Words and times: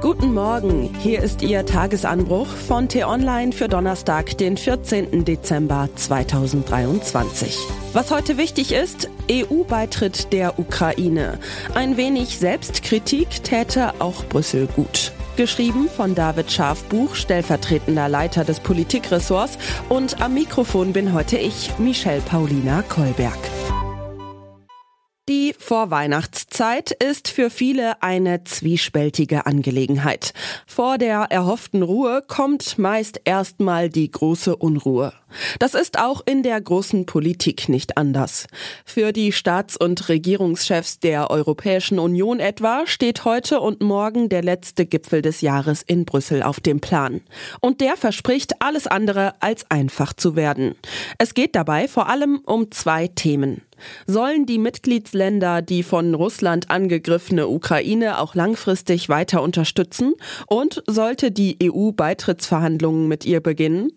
Guten 0.00 0.32
Morgen, 0.32 0.94
hier 0.98 1.22
ist 1.22 1.42
Ihr 1.42 1.66
Tagesanbruch 1.66 2.46
von 2.46 2.88
T-Online 2.88 3.52
für 3.52 3.68
Donnerstag, 3.68 4.38
den 4.38 4.56
14. 4.56 5.26
Dezember 5.26 5.90
2023. 5.94 7.58
Was 7.92 8.10
heute 8.10 8.38
wichtig 8.38 8.72
ist, 8.72 9.10
EU-Beitritt 9.30 10.32
der 10.32 10.58
Ukraine. 10.58 11.38
Ein 11.74 11.98
wenig 11.98 12.38
Selbstkritik 12.38 13.44
täte 13.44 13.92
auch 13.98 14.24
Brüssel 14.24 14.68
gut. 14.68 15.12
Geschrieben 15.36 15.90
von 15.94 16.14
David 16.14 16.50
Schafbuch, 16.50 17.14
stellvertretender 17.14 18.08
Leiter 18.08 18.44
des 18.44 18.60
Politikressorts 18.60 19.58
und 19.90 20.22
am 20.22 20.32
Mikrofon 20.32 20.94
bin 20.94 21.12
heute 21.12 21.36
ich, 21.36 21.78
Michelle 21.78 22.22
Paulina 22.22 22.80
Kolberg. 22.88 23.38
Die 25.28 25.54
Vorweihnachtszeit 26.60 26.90
ist 26.90 27.28
für 27.28 27.48
viele 27.48 28.02
eine 28.02 28.44
zwiespältige 28.44 29.46
Angelegenheit. 29.46 30.34
Vor 30.66 30.98
der 30.98 31.28
erhofften 31.30 31.82
Ruhe 31.82 32.22
kommt 32.26 32.78
meist 32.78 33.18
erstmal 33.24 33.88
die 33.88 34.10
große 34.10 34.54
Unruhe. 34.56 35.14
Das 35.58 35.74
ist 35.74 35.98
auch 35.98 36.22
in 36.24 36.42
der 36.42 36.60
großen 36.60 37.06
Politik 37.06 37.68
nicht 37.68 37.96
anders. 37.96 38.46
Für 38.84 39.12
die 39.12 39.32
Staats- 39.32 39.76
und 39.76 40.08
Regierungschefs 40.08 40.98
der 40.98 41.30
Europäischen 41.30 41.98
Union 41.98 42.40
etwa 42.40 42.86
steht 42.86 43.24
heute 43.24 43.60
und 43.60 43.80
morgen 43.80 44.28
der 44.28 44.42
letzte 44.42 44.86
Gipfel 44.86 45.22
des 45.22 45.40
Jahres 45.40 45.82
in 45.82 46.04
Brüssel 46.04 46.42
auf 46.42 46.60
dem 46.60 46.80
Plan. 46.80 47.20
Und 47.60 47.80
der 47.80 47.96
verspricht 47.96 48.60
alles 48.60 48.86
andere 48.86 49.34
als 49.40 49.70
einfach 49.70 50.12
zu 50.12 50.36
werden. 50.36 50.74
Es 51.18 51.34
geht 51.34 51.54
dabei 51.54 51.88
vor 51.88 52.08
allem 52.08 52.40
um 52.44 52.70
zwei 52.70 53.08
Themen. 53.08 53.62
Sollen 54.06 54.46
die 54.46 54.58
Mitgliedsländer 54.58 55.62
die 55.62 55.82
von 55.82 56.14
Russland 56.14 56.70
angegriffene 56.70 57.48
Ukraine 57.48 58.18
auch 58.18 58.34
langfristig 58.34 59.08
weiter 59.08 59.42
unterstützen? 59.42 60.14
Und 60.46 60.82
sollte 60.86 61.30
die 61.30 61.58
EU 61.62 61.92
Beitrittsverhandlungen 61.92 63.08
mit 63.08 63.24
ihr 63.24 63.40
beginnen? 63.40 63.92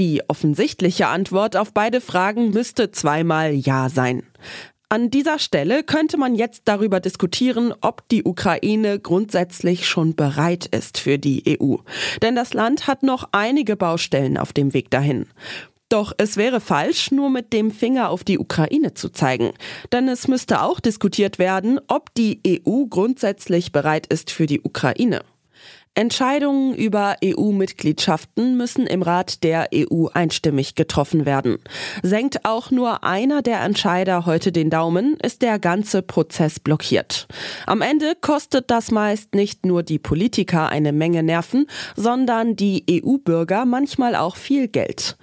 Die 0.00 0.22
offensichtliche 0.28 1.08
Antwort 1.08 1.58
auf 1.58 1.74
beide 1.74 2.00
Fragen 2.00 2.52
müsste 2.52 2.90
zweimal 2.90 3.52
Ja 3.52 3.90
sein. 3.90 4.22
An 4.88 5.10
dieser 5.10 5.38
Stelle 5.38 5.82
könnte 5.82 6.16
man 6.16 6.34
jetzt 6.34 6.62
darüber 6.64 7.00
diskutieren, 7.00 7.74
ob 7.82 8.08
die 8.08 8.24
Ukraine 8.24 8.98
grundsätzlich 8.98 9.86
schon 9.86 10.16
bereit 10.16 10.64
ist 10.64 10.96
für 10.96 11.18
die 11.18 11.60
EU. 11.60 11.76
Denn 12.22 12.34
das 12.34 12.54
Land 12.54 12.86
hat 12.86 13.02
noch 13.02 13.28
einige 13.32 13.76
Baustellen 13.76 14.38
auf 14.38 14.54
dem 14.54 14.72
Weg 14.72 14.90
dahin. 14.90 15.26
Doch 15.90 16.14
es 16.16 16.38
wäre 16.38 16.62
falsch, 16.62 17.10
nur 17.10 17.28
mit 17.28 17.52
dem 17.52 17.70
Finger 17.70 18.08
auf 18.08 18.24
die 18.24 18.38
Ukraine 18.38 18.94
zu 18.94 19.10
zeigen. 19.10 19.50
Denn 19.92 20.08
es 20.08 20.28
müsste 20.28 20.62
auch 20.62 20.80
diskutiert 20.80 21.38
werden, 21.38 21.78
ob 21.88 22.14
die 22.14 22.40
EU 22.48 22.86
grundsätzlich 22.86 23.70
bereit 23.70 24.06
ist 24.06 24.30
für 24.30 24.46
die 24.46 24.62
Ukraine. 24.62 25.20
Entscheidungen 25.94 26.74
über 26.74 27.16
EU-Mitgliedschaften 27.24 28.56
müssen 28.56 28.86
im 28.86 29.02
Rat 29.02 29.42
der 29.42 29.68
EU 29.74 30.06
einstimmig 30.12 30.76
getroffen 30.76 31.26
werden. 31.26 31.58
Senkt 32.02 32.44
auch 32.44 32.70
nur 32.70 33.02
einer 33.02 33.42
der 33.42 33.60
Entscheider 33.60 34.24
heute 34.24 34.52
den 34.52 34.70
Daumen, 34.70 35.16
ist 35.22 35.42
der 35.42 35.58
ganze 35.58 36.02
Prozess 36.02 36.60
blockiert. 36.60 37.26
Am 37.66 37.82
Ende 37.82 38.14
kostet 38.20 38.70
das 38.70 38.92
meist 38.92 39.34
nicht 39.34 39.66
nur 39.66 39.82
die 39.82 39.98
Politiker 39.98 40.68
eine 40.68 40.92
Menge 40.92 41.24
Nerven, 41.24 41.66
sondern 41.96 42.54
die 42.54 42.84
EU-Bürger 42.88 43.64
manchmal 43.64 44.14
auch 44.14 44.36
viel 44.36 44.68
Geld. 44.68 45.16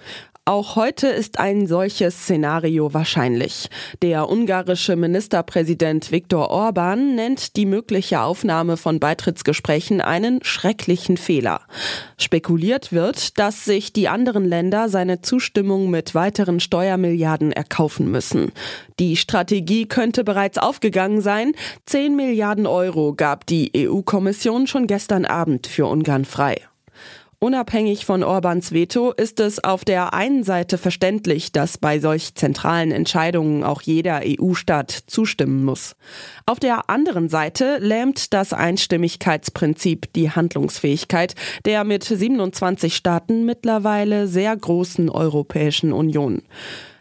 Auch 0.48 0.76
heute 0.76 1.08
ist 1.08 1.38
ein 1.38 1.66
solches 1.66 2.22
Szenario 2.22 2.94
wahrscheinlich. 2.94 3.68
Der 4.00 4.30
ungarische 4.30 4.96
Ministerpräsident 4.96 6.10
Viktor 6.10 6.48
Orban 6.50 7.16
nennt 7.16 7.54
die 7.56 7.66
mögliche 7.66 8.22
Aufnahme 8.22 8.78
von 8.78 8.98
Beitrittsgesprächen 8.98 10.00
einen 10.00 10.42
schrecklichen 10.42 11.18
Fehler. 11.18 11.60
Spekuliert 12.16 12.94
wird, 12.94 13.38
dass 13.38 13.66
sich 13.66 13.92
die 13.92 14.08
anderen 14.08 14.46
Länder 14.46 14.88
seine 14.88 15.20
Zustimmung 15.20 15.90
mit 15.90 16.14
weiteren 16.14 16.60
Steuermilliarden 16.60 17.52
erkaufen 17.52 18.10
müssen. 18.10 18.50
Die 18.98 19.18
Strategie 19.18 19.84
könnte 19.84 20.24
bereits 20.24 20.56
aufgegangen 20.56 21.20
sein. 21.20 21.52
10 21.84 22.16
Milliarden 22.16 22.66
Euro 22.66 23.12
gab 23.12 23.44
die 23.44 23.70
EU-Kommission 23.76 24.66
schon 24.66 24.86
gestern 24.86 25.26
Abend 25.26 25.66
für 25.66 25.84
Ungarn 25.84 26.24
frei. 26.24 26.62
Unabhängig 27.40 28.04
von 28.04 28.24
Orbans 28.24 28.72
Veto 28.72 29.12
ist 29.12 29.38
es 29.38 29.62
auf 29.62 29.84
der 29.84 30.12
einen 30.12 30.42
Seite 30.42 30.76
verständlich, 30.76 31.52
dass 31.52 31.78
bei 31.78 32.00
solch 32.00 32.34
zentralen 32.34 32.90
Entscheidungen 32.90 33.62
auch 33.62 33.80
jeder 33.80 34.22
EU-Staat 34.24 34.90
zustimmen 35.06 35.64
muss. 35.64 35.94
Auf 36.46 36.58
der 36.58 36.90
anderen 36.90 37.28
Seite 37.28 37.78
lähmt 37.78 38.34
das 38.34 38.52
Einstimmigkeitsprinzip 38.52 40.12
die 40.14 40.32
Handlungsfähigkeit 40.32 41.36
der 41.64 41.84
mit 41.84 42.02
27 42.02 42.96
Staaten 42.96 43.44
mittlerweile 43.44 44.26
sehr 44.26 44.56
großen 44.56 45.08
Europäischen 45.08 45.92
Union. 45.92 46.42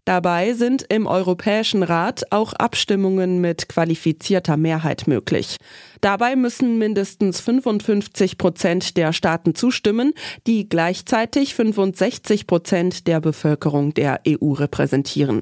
Dabei 0.08 0.54
sind 0.54 0.86
im 0.88 1.06
Europäischen 1.06 1.84
Rat 1.84 2.32
auch 2.32 2.54
Abstimmungen 2.54 3.42
mit 3.42 3.68
qualifizierter 3.68 4.56
Mehrheit 4.56 5.06
möglich. 5.06 5.58
Dabei 6.00 6.38
müssen 6.38 6.78
mindestens 6.78 7.42
55 7.42 8.38
Prozent 8.38 8.96
der 8.96 9.12
Staaten 9.12 9.54
zustimmen, 9.54 10.14
die 10.48 10.70
gleichzeitig 10.70 11.56
65 11.56 12.48
Prozent 12.48 13.06
der 13.08 13.20
Bevölkerung 13.20 13.94
der 13.96 14.22
EU 14.26 14.54
repräsentieren. 14.54 15.42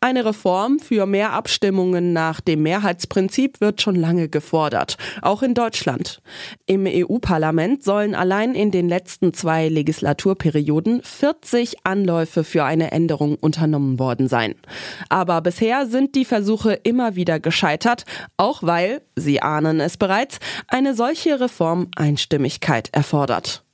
Eine 0.00 0.24
Reform 0.24 0.78
für 0.78 1.06
mehr 1.06 1.32
Abstimmungen 1.32 2.12
nach 2.12 2.40
dem 2.40 2.62
Mehrheitsprinzip 2.62 3.60
wird 3.60 3.82
schon 3.82 3.94
lange 3.94 4.28
gefordert, 4.28 4.96
auch 5.22 5.42
in 5.42 5.54
Deutschland. 5.54 6.22
Im 6.66 6.86
EU-Parlament 6.86 7.84
sollen 7.84 8.14
allein 8.14 8.54
in 8.54 8.70
den 8.70 8.88
letzten 8.88 9.34
zwei 9.34 9.68
Legislaturperioden 9.68 11.02
40 11.02 11.84
Anläufe 11.84 12.44
für 12.44 12.64
eine 12.64 12.92
Änderung 12.92 13.36
unternommen 13.36 13.98
worden 13.98 14.28
sein. 14.28 14.54
Aber 15.08 15.40
bisher 15.40 15.86
sind 15.86 16.14
die 16.14 16.24
Versuche 16.24 16.72
immer 16.72 17.16
wieder 17.16 17.40
gescheitert, 17.40 18.04
auch 18.36 18.62
weil, 18.62 19.02
Sie 19.16 19.42
ahnen 19.42 19.80
es 19.80 19.96
bereits, 19.96 20.38
eine 20.66 20.94
solche 20.94 21.40
Reform 21.40 21.88
Einstimmigkeit 21.96 22.88
erfordert. 22.92 23.64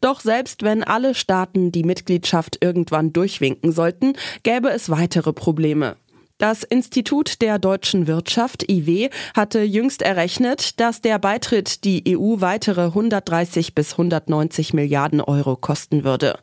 Doch 0.00 0.20
selbst 0.20 0.62
wenn 0.62 0.84
alle 0.84 1.14
Staaten 1.14 1.72
die 1.72 1.84
Mitgliedschaft 1.84 2.58
irgendwann 2.60 3.12
durchwinken 3.12 3.72
sollten, 3.72 4.14
gäbe 4.42 4.70
es 4.70 4.90
weitere 4.90 5.32
Probleme. 5.32 5.96
Das 6.38 6.64
Institut 6.64 7.42
der 7.42 7.60
deutschen 7.60 8.08
Wirtschaft 8.08 8.68
IW 8.68 9.08
hatte 9.36 9.62
jüngst 9.62 10.02
errechnet, 10.02 10.80
dass 10.80 11.00
der 11.00 11.20
Beitritt 11.20 11.84
die 11.84 12.02
EU 12.08 12.40
weitere 12.40 12.86
130 12.86 13.74
bis 13.74 13.92
190 13.92 14.74
Milliarden 14.74 15.20
Euro 15.20 15.54
kosten 15.54 16.02
würde. 16.02 16.38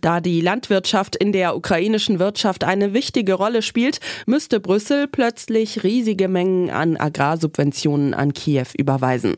Da 0.00 0.20
die 0.20 0.40
Landwirtschaft 0.40 1.14
in 1.14 1.32
der 1.32 1.56
ukrainischen 1.56 2.18
Wirtschaft 2.18 2.64
eine 2.64 2.94
wichtige 2.94 3.34
Rolle 3.34 3.60
spielt, 3.60 4.00
müsste 4.24 4.60
Brüssel 4.60 5.08
plötzlich 5.08 5.84
riesige 5.84 6.28
Mengen 6.28 6.70
an 6.70 6.96
Agrarsubventionen 6.96 8.14
an 8.14 8.32
Kiew 8.32 8.68
überweisen. 8.78 9.36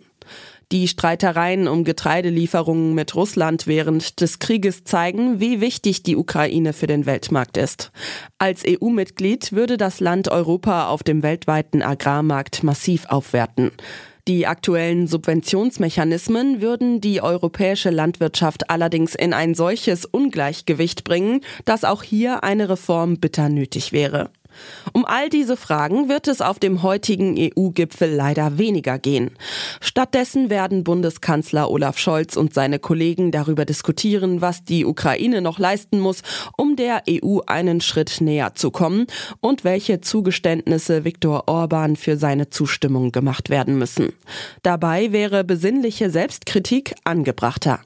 Die 0.72 0.88
Streitereien 0.88 1.69
um 1.69 1.84
Getreidelieferungen 1.84 2.93
mit 2.93 3.15
Russland 3.15 3.69
während 3.69 4.21
des 4.21 4.41
Krieges 4.41 4.82
zeigen, 4.82 5.38
wie 5.38 5.60
wichtig 5.60 6.03
die 6.03 6.16
Ukraine 6.16 6.72
für 6.72 6.88
den 6.88 7.06
Weltmarkt 7.06 7.56
ist. 7.56 7.93
Als 8.38 8.65
EU-Mitglied 8.66 9.53
würde 9.53 9.77
das 9.77 10.00
Land 10.00 10.27
Europa 10.27 10.88
auf 10.88 11.04
dem 11.04 11.22
weltweiten 11.22 11.82
Agrarmarkt 11.82 12.65
massiv 12.65 13.06
aufwerten. 13.06 13.71
Die 14.27 14.49
aktuellen 14.49 15.06
Subventionsmechanismen 15.06 16.60
würden 16.60 17.00
die 17.00 17.22
europäische 17.22 17.91
Landwirtschaft 17.91 18.69
allerdings 18.69 19.15
in 19.15 19.33
ein 19.33 19.54
solches 19.54 20.04
Ungleichgewicht 20.04 21.04
bringen, 21.04 21.43
dass 21.65 21.84
auch 21.84 22.03
hier 22.03 22.43
eine 22.43 22.69
Reform 22.69 23.21
bitter 23.21 23.48
nötig 23.48 23.93
wäre. 23.93 24.31
Um 24.93 25.05
all 25.05 25.28
diese 25.28 25.56
Fragen 25.56 26.09
wird 26.09 26.28
es 26.28 26.41
auf 26.41 26.59
dem 26.59 26.83
heutigen 26.83 27.37
EU-Gipfel 27.39 28.15
leider 28.15 28.59
weniger 28.59 28.99
gehen. 28.99 29.31
Stattdessen 29.81 30.50
werden 30.50 30.84
Bundeskanzler 30.84 31.71
Olaf 31.71 31.98
Scholz 31.98 32.36
und 32.36 32.54
seine 32.54 32.78
Kollegen 32.78 33.30
darüber 33.30 33.65
diskutieren, 33.65 34.41
was 34.41 34.65
die 34.65 34.84
Ukraine 34.84 35.41
noch 35.41 35.59
leisten 35.59 36.01
muss, 36.01 36.22
um 36.57 36.77
der 36.77 37.03
EU 37.09 37.41
einen 37.47 37.80
Schritt 37.80 38.21
näher 38.21 38.54
zu 38.54 38.71
kommen 38.71 39.07
und 39.41 39.65
welche 39.65 40.01
Zugeständnisse 40.01 41.04
Viktor 41.04 41.45
Orban 41.47 41.97
für 41.97 42.16
seine 42.16 42.51
Zustimmung 42.51 43.13
gemacht 43.13 43.51
werden 43.51 43.78
müssen. 43.78 44.13
Dabei 44.63 45.13
wäre 45.13 45.45
besinnliche 45.45 46.10
Selbstkritik 46.10 46.95
angebrachter. 47.04 47.80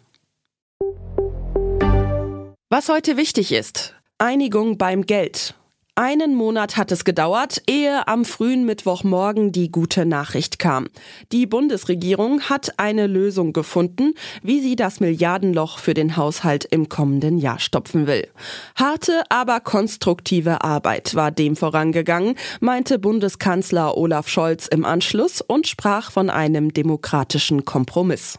Was 2.68 2.88
heute 2.88 3.16
wichtig 3.16 3.52
ist. 3.52 3.96
Einigung 4.18 4.78
beim 4.78 5.04
Geld. 5.04 5.54
Einen 6.02 6.34
Monat 6.34 6.78
hat 6.78 6.92
es 6.92 7.04
gedauert, 7.04 7.60
ehe 7.68 8.08
am 8.08 8.24
frühen 8.24 8.64
Mittwochmorgen 8.64 9.52
die 9.52 9.70
gute 9.70 10.06
Nachricht 10.06 10.58
kam. 10.58 10.88
Die 11.30 11.44
Bundesregierung 11.44 12.40
hat 12.48 12.78
eine 12.78 13.06
Lösung 13.06 13.52
gefunden, 13.52 14.14
wie 14.42 14.62
sie 14.62 14.76
das 14.76 15.00
Milliardenloch 15.00 15.78
für 15.78 15.92
den 15.92 16.16
Haushalt 16.16 16.64
im 16.64 16.88
kommenden 16.88 17.36
Jahr 17.36 17.58
stopfen 17.58 18.06
will. 18.06 18.26
Harte, 18.76 19.24
aber 19.28 19.60
konstruktive 19.60 20.64
Arbeit 20.64 21.14
war 21.16 21.30
dem 21.30 21.54
vorangegangen, 21.54 22.34
meinte 22.60 22.98
Bundeskanzler 22.98 23.94
Olaf 23.98 24.26
Scholz 24.26 24.68
im 24.68 24.86
Anschluss 24.86 25.42
und 25.42 25.66
sprach 25.66 26.10
von 26.12 26.30
einem 26.30 26.72
demokratischen 26.72 27.66
Kompromiss. 27.66 28.38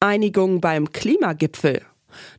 Einigung 0.00 0.60
beim 0.60 0.92
Klimagipfel. 0.92 1.80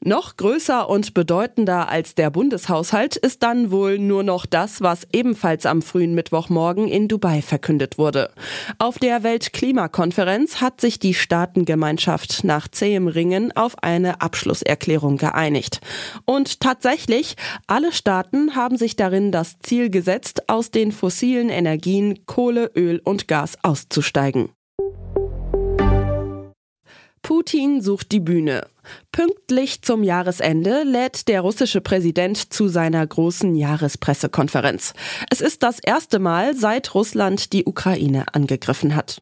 Noch 0.02 0.38
größer 0.38 0.90
und 0.90 1.14
bedeutender 1.14 1.90
als 1.90 2.16
der 2.16 2.30
Bundeshaushalt 2.30 3.16
ist 3.16 3.44
dann 3.44 3.72
wohl 3.72 4.00
nur 4.00 4.24
noch 4.24 4.46
das, 4.46 4.82
was 4.82 5.08
ebenfalls 5.12 5.66
am 5.66 5.82
frühen 5.82 6.16
Mittwochmorgen 6.16 6.88
in 6.88 7.08
Dubai 7.08 7.42
verkündet 7.42 7.98
wurde. 7.98 8.32
Auf 8.78 8.98
der 9.00 9.24
Weltklimakonferenz 9.24 10.62
hat 10.62 10.82
sich 10.82 11.00
die 11.00 11.14
Staatengemeinschaft 11.14 12.44
nach 12.44 12.68
zähem 12.68 13.08
Ringen 13.08 13.56
auf 13.56 13.82
eine 13.84 14.22
Abschlusserklärung 14.22 15.18
geeinigt. 15.18 15.82
Und 16.26 16.60
tatsächlich, 16.60 17.36
alle 17.68 17.92
Staaten 17.92 18.56
haben 18.56 18.78
sich 18.78 18.96
darin 18.96 19.32
das 19.32 19.60
Ziel 19.60 19.90
gesetzt, 19.90 20.50
aus 20.50 20.72
den 20.72 20.92
fossilen 20.92 21.50
Energien 21.50 22.26
Kohle, 22.26 22.72
Öl 22.76 23.02
und 23.04 23.28
Gas 23.28 23.58
auszusteigen. 23.64 24.50
Putin 27.30 27.80
sucht 27.80 28.12
die 28.12 28.22
Bühne. 28.22 28.66
Pünktlich 29.12 29.84
zum 29.84 30.02
Jahresende 30.02 30.82
lädt 30.82 31.28
der 31.28 31.42
russische 31.42 31.80
Präsident 31.80 32.52
zu 32.52 32.68
seiner 32.70 33.06
großen 33.06 33.54
Jahrespressekonferenz. 33.54 34.96
Es 35.30 35.40
ist 35.40 35.62
das 35.62 35.78
erste 35.78 36.18
Mal, 36.18 36.56
seit 36.56 36.96
Russland 36.96 37.54
die 37.54 37.66
Ukraine 37.66 38.34
angegriffen 38.34 38.96
hat. 38.96 39.22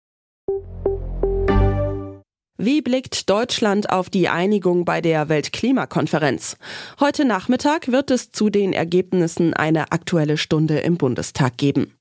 Wie 2.57 2.81
blickt 2.81 3.29
Deutschland 3.29 3.89
auf 3.89 4.09
die 4.09 4.29
Einigung 4.29 4.85
bei 4.85 5.01
der 5.01 5.27
Weltklimakonferenz? 5.27 6.55
Heute 7.01 7.25
Nachmittag 7.25 7.89
wird 7.91 8.09
es 8.09 8.31
zu 8.31 8.49
den 8.49 8.71
Ergebnissen 8.71 9.53
eine 9.53 9.91
aktuelle 9.91 10.37
Stunde 10.37 10.79
im 10.79 10.95
Bundestag 10.95 11.57
geben. 11.57 11.96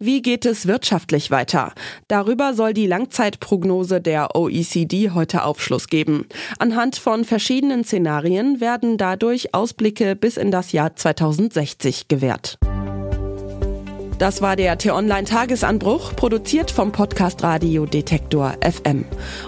Wie 0.00 0.22
geht 0.22 0.46
es 0.46 0.68
wirtschaftlich 0.68 1.32
weiter? 1.32 1.72
Darüber 2.06 2.54
soll 2.54 2.72
die 2.72 2.86
Langzeitprognose 2.86 4.00
der 4.00 4.36
OECD 4.36 5.10
heute 5.10 5.42
Aufschluss 5.42 5.88
geben. 5.88 6.26
Anhand 6.60 6.94
von 6.94 7.24
verschiedenen 7.24 7.82
Szenarien 7.82 8.60
werden 8.60 8.96
dadurch 8.96 9.54
Ausblicke 9.54 10.14
bis 10.14 10.36
in 10.36 10.52
das 10.52 10.70
Jahr 10.70 10.94
2060 10.94 12.06
gewährt. 12.06 12.58
Das 14.18 14.42
war 14.42 14.56
der 14.56 14.76
T-Online-Tagesanbruch, 14.76 16.16
produziert 16.16 16.72
vom 16.72 16.90
Podcast 16.90 17.44
Radio 17.44 17.86
Detektor 17.86 18.54
FM. 18.60 19.04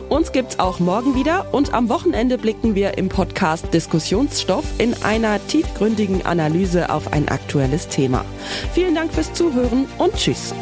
Uns 0.08 0.30
gibt's 0.30 0.60
auch 0.60 0.78
morgen 0.78 1.16
wieder 1.16 1.52
und 1.52 1.74
am 1.74 1.88
Wochenende 1.88 2.38
blicken 2.38 2.76
wir 2.76 2.96
im 2.96 3.08
Podcast 3.08 3.74
Diskussionsstoff 3.74 4.64
in 4.78 4.94
einer 5.02 5.44
tiefgründigen 5.48 6.24
Analyse 6.24 6.88
auf 6.88 7.12
ein 7.12 7.26
aktuelles 7.26 7.88
Thema. 7.88 8.24
Vielen 8.72 8.94
Dank 8.94 9.12
fürs 9.12 9.32
Zuhören 9.32 9.86
und 9.98 10.14
Tschüss. 10.14 10.54